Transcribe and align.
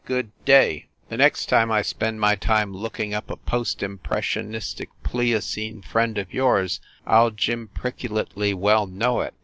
Good 0.03 0.31
day! 0.45 0.87
The 1.09 1.17
next 1.17 1.45
time 1.45 1.69
I 1.71 1.83
spend 1.83 2.19
my 2.19 2.33
time 2.33 2.75
looking 2.75 3.13
up 3.13 3.29
a 3.29 3.35
post 3.37 3.83
impressionistic, 3.83 4.89
Pliocene 5.03 5.83
friend 5.83 6.17
of 6.17 6.33
yours 6.33 6.79
I 7.05 7.19
ll 7.19 7.29
jimpriculately 7.29 8.55
well 8.55 8.87
know 8.87 9.21
it!" 9.21 9.35